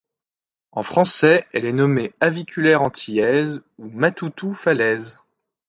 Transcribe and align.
En 0.71 0.81
français, 0.81 1.45
elle 1.53 1.67
est 1.67 1.73
nommée 1.73 2.11
Aviculaire 2.21 2.81
antillaise 2.81 3.61
ou 3.77 3.87
Matoutou 3.89 4.51
falaise. 4.55 5.19